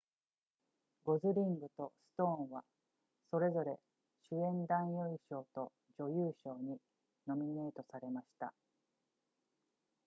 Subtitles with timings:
[1.05, 2.63] ゴズリングとストーンは
[3.29, 3.77] それぞれ
[4.31, 6.79] 主演男優賞と女優賞に
[7.27, 8.51] ノミネートされました